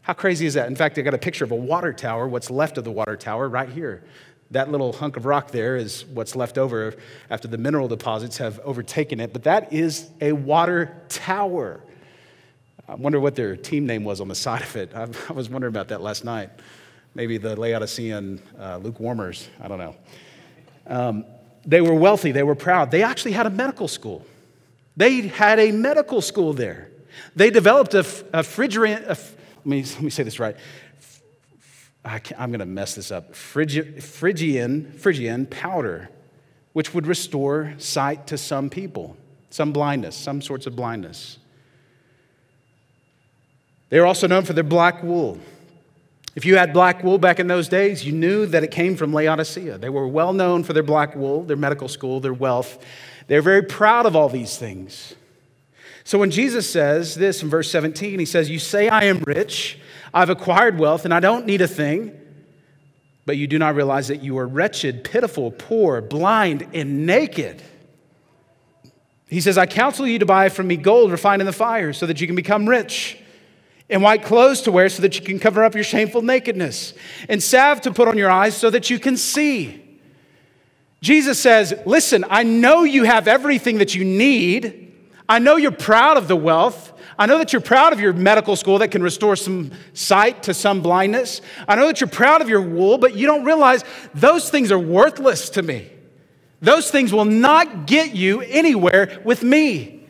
[0.01, 0.67] How crazy is that?
[0.67, 3.15] In fact, I got a picture of a water tower, what's left of the water
[3.15, 4.03] tower right here.
[4.51, 6.93] That little hunk of rock there is what's left over
[7.29, 11.81] after the mineral deposits have overtaken it, but that is a water tower.
[12.87, 14.93] I wonder what their team name was on the side of it.
[14.93, 16.49] I, was wondering about that last night.
[17.15, 19.47] Maybe the Laodicean uh, lukewarmers.
[19.61, 19.95] I don't know.
[20.87, 21.25] Um,
[21.65, 22.91] they were wealthy, they were proud.
[22.91, 24.25] They actually had a medical school.
[24.97, 26.89] They had a medical school there.
[27.35, 30.55] They developed a, a refrigerant, a, let, me, let me say this right.
[32.03, 33.35] I am going to mess this up.
[33.35, 36.09] Phrygian, Phrygian powder,
[36.73, 39.17] which would restore sight to some people,
[39.49, 41.37] some blindness, some sorts of blindness.
[43.89, 45.37] They were also known for their black wool.
[46.33, 49.13] If you had black wool back in those days, you knew that it came from
[49.13, 49.77] Laodicea.
[49.77, 52.83] They were well known for their black wool, their medical school, their wealth.
[53.27, 55.13] They're very proud of all these things.
[56.05, 59.77] So when Jesus says this in verse 17, he says, You say, I am rich,
[60.13, 62.17] I've acquired wealth, and I don't need a thing,
[63.25, 67.61] but you do not realize that you are wretched, pitiful, poor, blind, and naked.
[69.27, 72.05] He says, I counsel you to buy from me gold refined in the fire so
[72.05, 73.17] that you can become rich
[73.91, 76.93] and white clothes to wear so that you can cover up your shameful nakedness,
[77.27, 79.99] and salve to put on your eyes so that you can see.
[81.01, 84.93] Jesus says, Listen, I know you have everything that you need.
[85.27, 86.90] I know you're proud of the wealth.
[87.21, 90.55] I know that you're proud of your medical school that can restore some sight to
[90.55, 91.39] some blindness.
[91.67, 93.83] I know that you're proud of your wool, but you don't realize
[94.15, 95.91] those things are worthless to me.
[96.63, 99.67] Those things will not get you anywhere with me.
[99.67, 100.01] He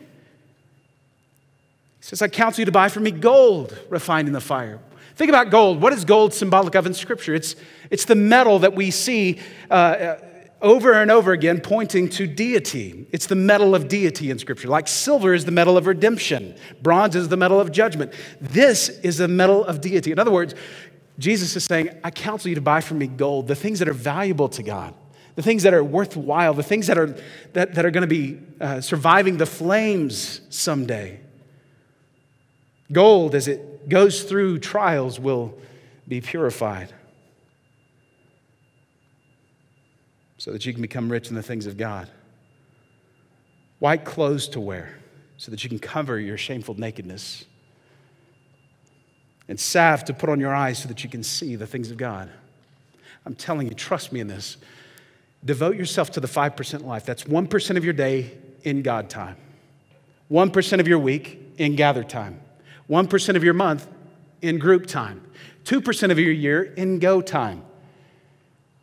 [2.00, 4.80] says, I counsel you to buy from me gold refined in the fire.
[5.14, 5.82] Think about gold.
[5.82, 7.34] What is gold symbolic of in Scripture?
[7.34, 7.56] It's,
[7.90, 9.38] it's the metal that we see
[9.70, 10.18] uh, uh,
[10.62, 13.06] over and over again pointing to deity.
[13.10, 14.68] It's the metal of deity in Scripture.
[14.68, 18.12] Like silver is the metal of redemption, bronze is the metal of judgment.
[18.40, 20.12] This is the metal of deity.
[20.12, 20.54] In other words,
[21.18, 23.92] Jesus is saying, I counsel you to buy from me gold, the things that are
[23.94, 24.94] valuable to God
[25.34, 27.16] the things that are worthwhile, the things that are,
[27.54, 31.18] that, that are going to be uh, surviving the flames someday.
[32.92, 35.58] Gold, as it goes through trials, will
[36.06, 36.92] be purified
[40.42, 42.10] so that you can become rich in the things of God.
[43.78, 44.98] White clothes to wear
[45.36, 47.44] so that you can cover your shameful nakedness.
[49.46, 51.96] And salve to put on your eyes so that you can see the things of
[51.96, 52.28] God.
[53.24, 54.56] I'm telling you, trust me in this.
[55.44, 57.06] Devote yourself to the 5% life.
[57.06, 59.36] That's 1% of your day in God time,
[60.28, 62.40] 1% of your week in gather time.
[62.90, 63.86] 1% of your month
[64.40, 65.22] in group time,
[65.66, 67.62] 2% of your year in go time.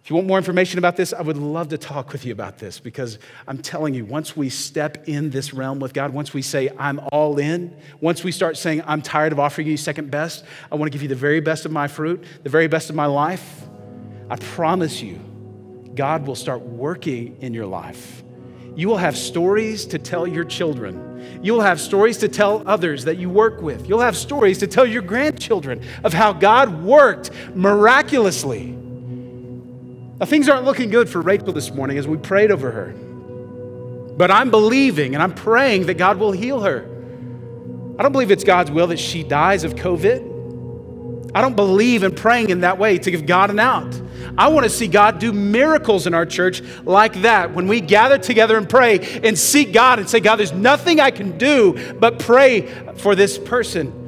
[0.09, 2.57] If you want more information about this, I would love to talk with you about
[2.57, 6.41] this because I'm telling you, once we step in this realm with God, once we
[6.41, 10.45] say, I'm all in, once we start saying, I'm tired of offering you second best,
[10.71, 12.95] I want to give you the very best of my fruit, the very best of
[12.95, 13.67] my life,
[14.31, 15.19] I promise you,
[15.93, 18.23] God will start working in your life.
[18.75, 21.05] You will have stories to tell your children
[21.43, 23.87] You'll have stories to tell others that you work with.
[23.87, 28.75] You'll have stories to tell your grandchildren of how God worked miraculously.
[30.19, 32.93] Now, things aren't looking good for Rachel this morning as we prayed over her.
[34.17, 36.85] But I'm believing and I'm praying that God will heal her.
[37.97, 41.31] I don't believe it's God's will that she dies of COVID.
[41.33, 43.99] I don't believe in praying in that way to give God an out.
[44.37, 47.53] I want to see God do miracles in our church like that.
[47.53, 51.11] When we gather together and pray and seek God and say, God, there's nothing I
[51.11, 53.98] can do but pray for this person.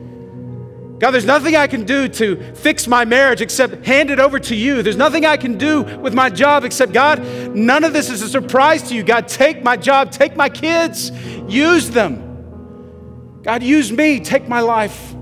[1.01, 4.55] God, there's nothing I can do to fix my marriage except hand it over to
[4.55, 4.83] you.
[4.83, 8.29] There's nothing I can do with my job except, God, none of this is a
[8.29, 9.01] surprise to you.
[9.01, 11.09] God, take my job, take my kids,
[11.47, 13.39] use them.
[13.41, 15.15] God, use me, take my life.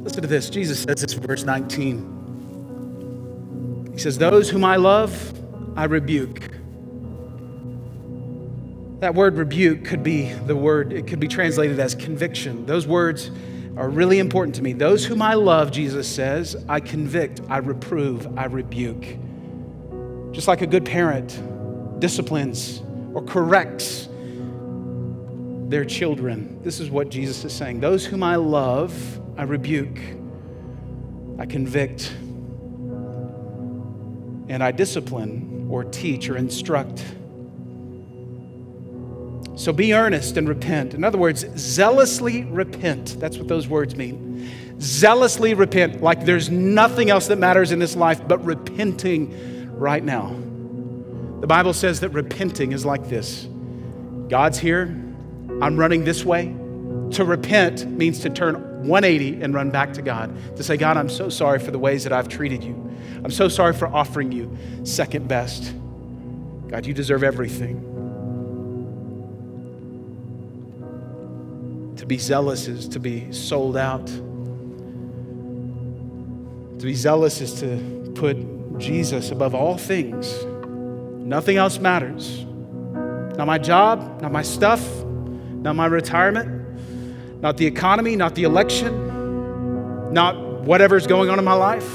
[0.00, 0.48] Listen to this.
[0.48, 3.90] Jesus says this in verse 19.
[3.94, 5.34] He says, Those whom I love,
[5.76, 6.50] I rebuke.
[9.00, 12.64] That word rebuke could be the word, it could be translated as conviction.
[12.64, 13.30] Those words
[13.76, 14.72] are really important to me.
[14.72, 19.04] Those whom I love, Jesus says, I convict, I reprove, I rebuke.
[20.32, 22.82] Just like a good parent disciplines
[23.12, 24.08] or corrects
[25.68, 26.58] their children.
[26.62, 27.80] This is what Jesus is saying.
[27.80, 29.98] Those whom I love, I rebuke,
[31.38, 32.14] I convict,
[34.48, 37.04] and I discipline or teach or instruct.
[39.56, 40.92] So be earnest and repent.
[40.92, 43.18] In other words, zealously repent.
[43.18, 44.50] That's what those words mean.
[44.78, 50.28] Zealously repent, like there's nothing else that matters in this life but repenting right now.
[51.40, 53.48] The Bible says that repenting is like this
[54.28, 54.82] God's here,
[55.62, 56.54] I'm running this way.
[57.12, 61.08] To repent means to turn 180 and run back to God to say, God, I'm
[61.08, 62.74] so sorry for the ways that I've treated you.
[63.24, 64.54] I'm so sorry for offering you
[64.84, 65.72] second best.
[66.68, 67.85] God, you deserve everything.
[72.06, 74.06] To be zealous is to be sold out.
[74.06, 74.22] To
[76.80, 78.36] be zealous is to put
[78.78, 80.32] Jesus above all things.
[80.44, 82.44] Nothing else matters.
[83.36, 90.12] Not my job, not my stuff, not my retirement, not the economy, not the election,
[90.12, 91.90] not whatever's going on in my life,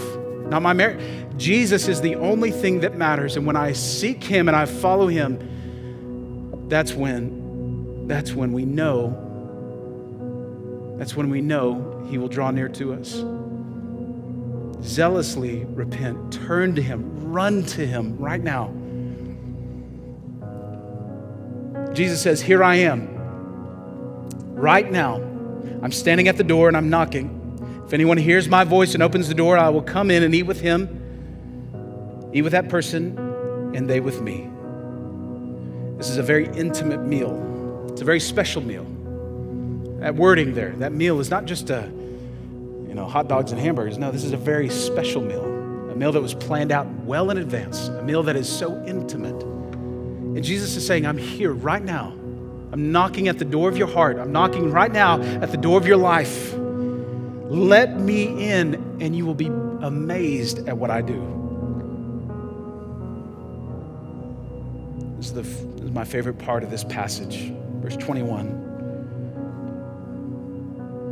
[0.50, 1.00] not my marriage.
[1.38, 3.38] Jesus is the only thing that matters.
[3.38, 9.30] And when I seek him and I follow him, that's when that's when we know
[11.02, 13.24] that's when we know he will draw near to us.
[14.88, 18.68] Zealously repent, turn to him, run to him right now.
[21.96, 23.10] Jesus says, Here I am.
[24.54, 25.16] Right now,
[25.82, 27.84] I'm standing at the door and I'm knocking.
[27.84, 30.44] If anyone hears my voice and opens the door, I will come in and eat
[30.44, 33.18] with him, eat with that person,
[33.74, 34.48] and they with me.
[35.98, 37.88] This is a very intimate meal.
[37.92, 38.86] It's a very special meal.
[40.02, 44.00] That wording there, that meal is not just a, you know, hot dogs and hamburgers.
[44.00, 45.46] No, this is a very special meal.
[45.92, 49.44] A meal that was planned out well in advance, a meal that is so intimate.
[49.44, 52.14] And Jesus is saying, I'm here right now.
[52.72, 54.18] I'm knocking at the door of your heart.
[54.18, 56.56] I'm knocking right now at the door of your life.
[56.56, 61.20] Let me in, and you will be amazed at what I do.
[65.18, 68.71] This is, the, this is my favorite part of this passage, verse 21.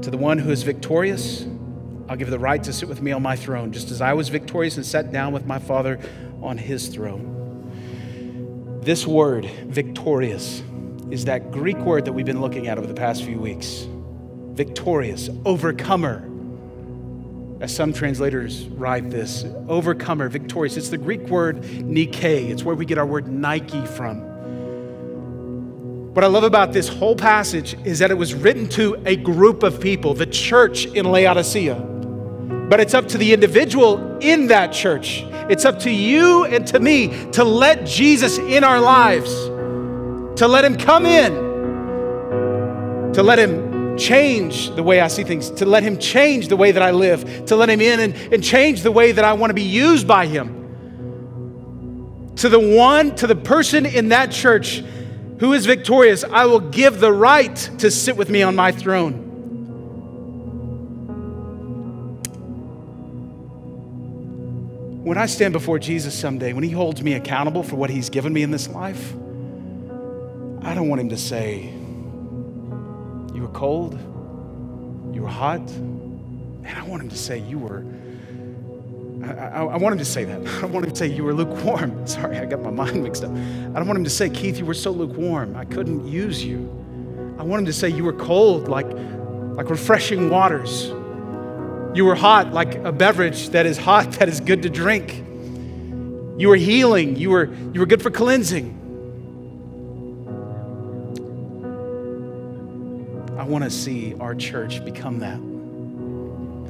[0.03, 1.45] To the one who is victorious,
[2.07, 4.29] I'll give the right to sit with me on my throne, just as I was
[4.29, 5.99] victorious and sat down with my Father
[6.41, 8.79] on his throne.
[8.81, 10.63] This word, victorious,
[11.11, 13.87] is that Greek word that we've been looking at over the past few weeks.
[14.53, 16.25] Victorious, overcomer.
[17.59, 20.77] As some translators write this, overcomer, victorious.
[20.77, 22.49] It's the Greek word Nike.
[22.49, 24.28] It's where we get our word Nike from.
[26.13, 29.63] What I love about this whole passage is that it was written to a group
[29.63, 31.75] of people, the church in Laodicea.
[32.69, 36.79] But it's up to the individual in that church it's up to you and to
[36.79, 39.33] me to let Jesus in our lives,
[40.39, 41.33] to let Him come in,
[43.13, 46.71] to let Him change the way I see things, to let Him change the way
[46.71, 49.49] that I live, to let Him in and, and change the way that I want
[49.49, 50.55] to be used by Him.
[52.35, 54.83] To the one, to the person in that church
[55.39, 59.29] who is victorious, I will give the right to sit with me on my throne.
[65.09, 68.31] when I stand before Jesus someday, when He holds me accountable for what He's given
[68.31, 69.11] me in this life,
[70.61, 71.63] I don't want Him to say,
[73.33, 73.93] You were cold,
[75.11, 75.67] you were hot.
[75.67, 77.83] And I want Him to say, You were.
[79.23, 80.39] I, I, I, want him to say that.
[80.47, 82.07] I don't want him to say, You were lukewarm.
[82.07, 83.31] Sorry, I got my mind mixed up.
[83.31, 85.55] I don't want him to say, Keith, you were so lukewarm.
[85.55, 86.75] I couldn't use you.
[87.37, 88.87] I want him to say, You were cold like,
[89.55, 90.87] like refreshing waters.
[91.93, 95.23] You were hot like a beverage that is hot, that is good to drink.
[96.39, 97.17] You were healing.
[97.17, 98.77] You were, you were good for cleansing.
[103.37, 105.58] I want to see our church become that.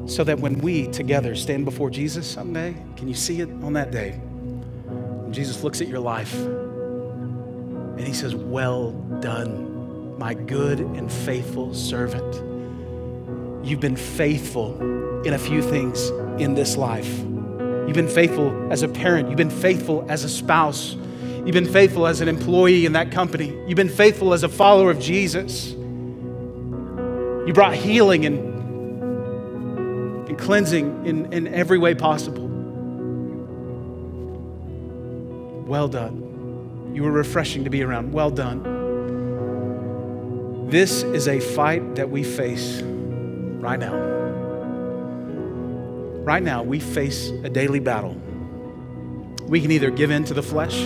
[0.10, 3.92] So that when we together stand before Jesus someday, can you see it on that
[3.92, 4.12] day?
[4.14, 8.92] When Jesus looks at your life and he says, Well
[9.22, 12.36] done, my good and faithful servant.
[13.64, 14.82] You've been faithful
[15.26, 16.10] in a few things
[16.42, 17.20] in this life.
[17.20, 20.96] You've been faithful as a parent, you've been faithful as a spouse,
[21.46, 24.90] you've been faithful as an employee in that company, you've been faithful as a follower
[24.90, 25.72] of Jesus.
[25.72, 28.49] You brought healing and, and
[30.40, 32.48] cleansing in, in every way possible.
[35.66, 36.92] Well done.
[36.94, 38.12] You were refreshing to be around.
[38.12, 38.64] Well done.
[40.70, 43.96] This is a fight that we face right now.
[46.24, 48.16] Right now, we face a daily battle.
[49.48, 50.78] We can either give in to the flesh,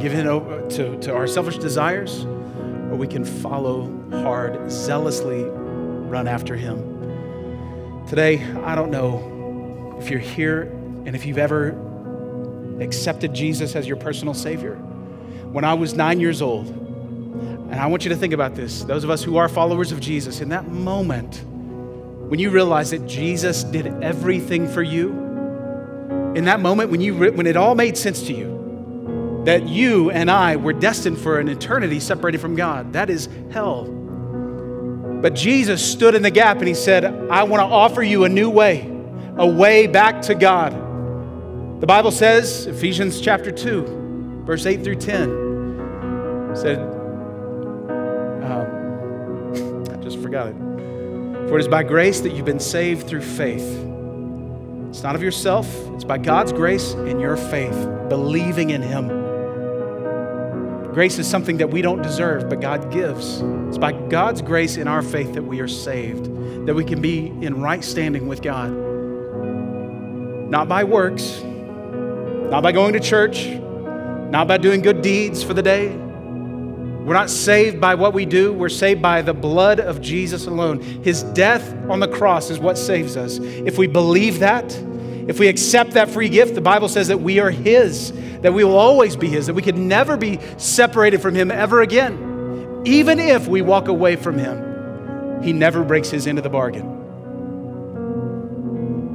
[0.00, 6.56] give in to, to our selfish desires, or we can follow hard, zealously run after
[6.56, 6.96] Him.
[8.08, 10.62] Today, I don't know if you're here
[11.06, 11.70] and if you've ever
[12.80, 14.76] accepted Jesus as your personal Savior.
[14.76, 19.02] When I was nine years old, and I want you to think about this, those
[19.02, 21.42] of us who are followers of Jesus, in that moment,
[22.28, 25.10] when you realize that Jesus did everything for you,
[26.36, 30.30] in that moment when, you, when it all made sense to you, that you and
[30.30, 33.95] I were destined for an eternity separated from God, that is hell.
[35.26, 38.28] But Jesus stood in the gap and he said, I want to offer you a
[38.28, 38.88] new way,
[39.36, 40.72] a way back to God.
[41.80, 46.78] The Bible says, Ephesians chapter 2, verse 8 through 10, said,
[48.44, 49.52] um,
[49.92, 50.54] I just forgot it.
[51.48, 53.66] For it is by grace that you've been saved through faith.
[54.90, 57.74] It's not of yourself, it's by God's grace and your faith,
[58.08, 59.25] believing in Him.
[60.96, 63.42] Grace is something that we don't deserve, but God gives.
[63.68, 66.24] It's by God's grace in our faith that we are saved,
[66.64, 68.70] that we can be in right standing with God.
[70.50, 75.62] Not by works, not by going to church, not by doing good deeds for the
[75.62, 75.88] day.
[75.88, 80.80] We're not saved by what we do, we're saved by the blood of Jesus alone.
[80.80, 83.36] His death on the cross is what saves us.
[83.38, 84.72] If we believe that,
[85.28, 88.12] if we accept that free gift, the Bible says that we are His
[88.42, 91.82] that we will always be His, that we could never be separated from Him ever
[91.82, 92.82] again.
[92.84, 96.92] Even if we walk away from Him, He never breaks His end of the bargain.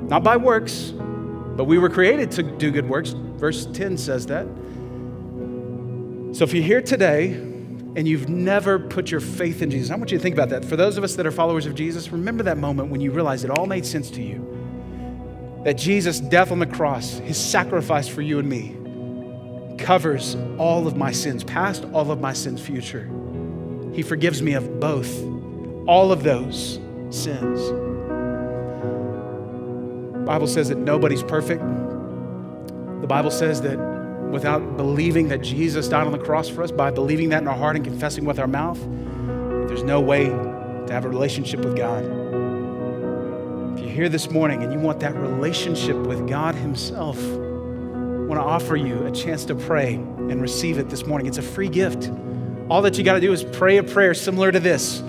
[0.08, 3.12] Not by works, but we were created to do good works.
[3.12, 4.46] Verse 10 says that.
[6.36, 10.12] So if you're here today and you've never put your faith in Jesus, I want
[10.12, 10.66] you to think about that.
[10.66, 13.46] For those of us that are followers of Jesus, remember that moment when you realized
[13.46, 14.61] it all made sense to you.
[15.64, 18.76] That Jesus' death on the cross, his sacrifice for you and me,
[19.78, 23.10] covers all of my sins, past, all of my sins, future.
[23.94, 25.22] He forgives me of both,
[25.88, 27.70] all of those sins.
[30.14, 31.62] The Bible says that nobody's perfect.
[33.02, 33.78] The Bible says that
[34.32, 37.58] without believing that Jesus died on the cross for us, by believing that in our
[37.58, 38.80] heart and confessing with our mouth,
[39.68, 42.21] there's no way to have a relationship with God.
[43.92, 48.42] You're here this morning and you want that relationship with God Himself, I want to
[48.42, 51.28] offer you a chance to pray and receive it this morning.
[51.28, 52.10] It's a free gift.
[52.70, 55.04] All that you got to do is pray a prayer similar to this.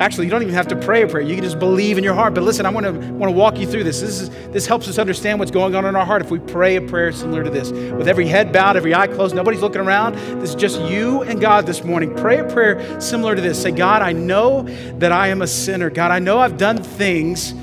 [0.00, 1.22] Actually, you don't even have to pray a prayer.
[1.22, 2.34] You can just believe in your heart.
[2.34, 4.00] But listen, I want to want to walk you through this.
[4.00, 6.74] This is this helps us understand what's going on in our heart if we pray
[6.74, 7.70] a prayer similar to this.
[7.70, 10.16] With every head bowed, every eye closed, nobody's looking around.
[10.40, 12.12] This is just you and God this morning.
[12.16, 13.62] Pray a prayer similar to this.
[13.62, 14.62] Say, God, I know
[14.98, 15.90] that I am a sinner.
[15.90, 17.54] God, I know I've done things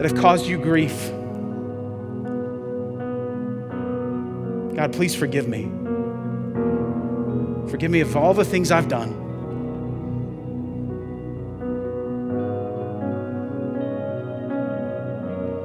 [0.00, 1.10] that have caused you grief.
[4.74, 5.64] God, please forgive me.
[7.70, 9.10] Forgive me of all the things I've done.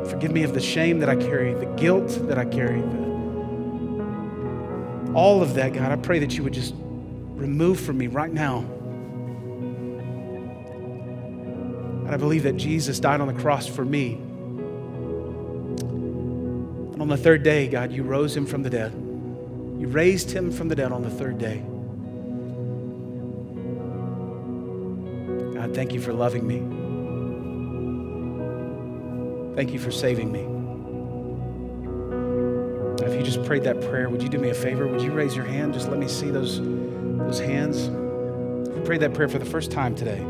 [0.09, 3.05] Forgive me of the shame that I carry, the guilt that I carry, the,
[5.13, 5.93] all of that, God.
[5.93, 8.65] I pray that you would just remove from me right now.
[12.05, 14.13] And I believe that Jesus died on the cross for me.
[16.93, 18.93] And on the third day, God, you rose him from the dead.
[18.93, 21.63] You raised him from the dead on the third day.
[25.59, 26.59] God, thank you for loving me.
[29.55, 30.51] Thank you for saving me.
[33.03, 34.85] if you just prayed that prayer, would you do me a favor?
[34.87, 35.73] Would you raise your hand?
[35.73, 37.87] Just let me see those, those hands.
[38.67, 40.23] If you prayed that prayer for the first time today,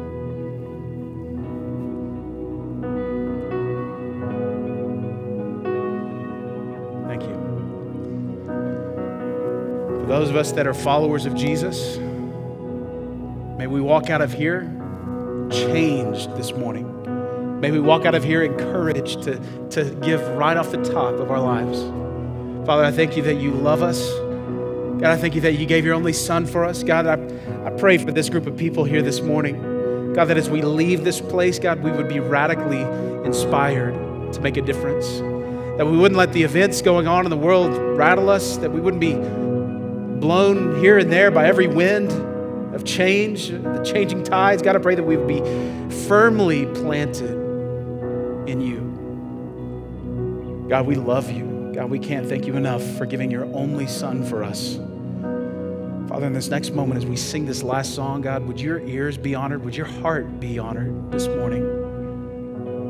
[10.16, 11.97] those of us that are followers of Jesus,
[13.57, 14.61] may we walk out of here
[15.51, 17.59] changed this morning.
[17.59, 19.38] May we walk out of here encouraged to,
[19.72, 21.82] to give right off the top of our lives.
[22.66, 24.09] Father, I thank you that you love us.
[25.01, 26.82] God, I thank you that you gave your only son for us.
[26.82, 27.16] God, I,
[27.68, 30.13] I pray for this group of people here this morning.
[30.13, 32.84] God, that as we leave this place, God, we would be radically
[33.26, 35.20] inspired to make a difference.
[35.78, 38.80] That we wouldn't let the events going on in the world rattle us, that we
[38.80, 39.11] wouldn't be
[40.20, 42.11] blown here and there by every wind
[42.74, 44.61] of change, the changing tides.
[44.61, 45.41] God, I pray that we would be
[46.07, 47.36] firmly planted
[48.47, 48.86] in you.
[50.70, 51.72] God, we love you.
[51.74, 54.80] God, we can't thank you enough for giving your only son for us.
[56.07, 59.18] Father, in this next moment, as we sing this last song, God, would your ears
[59.18, 59.63] be honored?
[59.66, 61.63] Would your heart be honored this morning?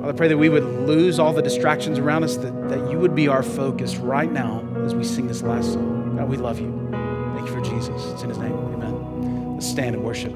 [0.01, 2.99] Father, I pray that we would lose all the distractions around us, that, that you
[2.99, 6.17] would be our focus right now as we sing this last song.
[6.17, 6.84] God, we love you.
[7.35, 8.05] Thank you for Jesus.
[8.13, 8.53] It's in his name.
[8.53, 9.55] Amen.
[9.55, 10.33] Let's stand and worship.